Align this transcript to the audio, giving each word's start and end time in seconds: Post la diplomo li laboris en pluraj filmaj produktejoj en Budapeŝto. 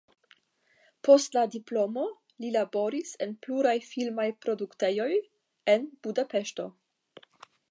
Post 1.07 1.37
la 1.37 1.43
diplomo 1.55 2.05
li 2.45 2.51
laboris 2.57 3.13
en 3.27 3.37
pluraj 3.45 3.77
filmaj 3.93 4.29
produktejoj 4.47 5.11
en 5.77 5.91
Budapeŝto. 6.05 6.69